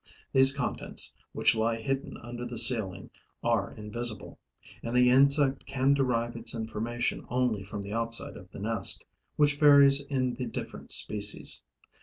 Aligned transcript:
These 0.33 0.57
contents, 0.57 1.13
which 1.31 1.53
lie 1.53 1.75
hidden 1.75 2.17
under 2.23 2.43
the 2.43 2.57
ceiling, 2.57 3.11
are 3.43 3.71
invisible; 3.75 4.39
and 4.81 4.97
the 4.97 5.11
insect 5.11 5.67
can 5.67 5.93
derive 5.93 6.35
its 6.35 6.55
information 6.55 7.23
only 7.29 7.61
from 7.63 7.83
the 7.83 7.93
outside 7.93 8.35
of 8.35 8.49
the 8.49 8.57
nest, 8.57 9.05
which 9.35 9.59
varies 9.59 10.01
in 10.07 10.33
the 10.33 10.47
different 10.47 10.89
species. 10.89 11.61